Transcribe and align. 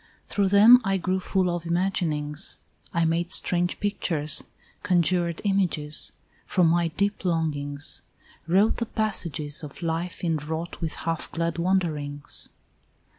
Through 0.27 0.47
them 0.47 0.81
I 0.83 0.97
grew 0.97 1.19
full 1.19 1.47
of 1.51 1.67
imaginings, 1.67 2.57
I 2.91 3.05
made 3.05 3.31
strange 3.31 3.79
pictures, 3.79 4.43
conjured 4.81 5.41
images 5.43 6.11
From 6.47 6.65
my 6.69 6.87
deep 6.87 7.23
longings; 7.23 8.01
wrote 8.47 8.77
the 8.77 8.87
passages 8.87 9.61
Of 9.61 9.83
life 9.83 10.23
inwrought 10.23 10.81
with 10.81 10.95
half 11.05 11.31
glad 11.31 11.59
wonderings. 11.59 12.49